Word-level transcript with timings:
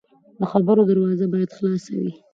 د 0.39 0.41
خبرو 0.51 0.81
دروازه 0.91 1.25
باید 1.33 1.55
خلاصه 1.57 1.91
وي 2.01 2.11